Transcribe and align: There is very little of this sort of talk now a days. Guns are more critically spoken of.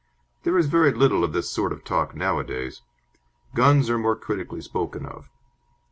There 0.41 0.57
is 0.57 0.65
very 0.65 0.91
little 0.91 1.23
of 1.23 1.31
this 1.31 1.47
sort 1.51 1.71
of 1.71 1.83
talk 1.83 2.15
now 2.15 2.39
a 2.39 2.43
days. 2.43 2.81
Guns 3.53 3.87
are 3.87 3.99
more 3.99 4.15
critically 4.15 4.61
spoken 4.61 5.05
of. 5.05 5.29